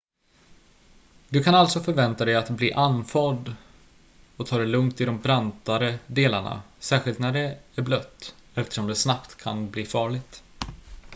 du 1.29 1.43
kan 1.43 1.55
alltså 1.55 1.79
förvänta 1.79 2.25
dig 2.25 2.35
att 2.35 2.49
bli 2.49 2.73
andfådd 2.73 3.55
och 4.37 4.47
ta 4.47 4.57
det 4.57 4.65
lugnt 4.65 5.01
i 5.01 5.05
de 5.05 5.19
brantare 5.21 5.99
delarna 6.07 6.61
särskilt 6.79 7.19
när 7.19 7.31
det 7.33 7.57
är 7.75 7.81
blött 7.81 8.35
eftersom 8.55 8.87
det 8.87 8.95
snabbt 8.95 9.35
kan 9.37 9.69
bli 9.69 9.85
farligt 9.85 10.43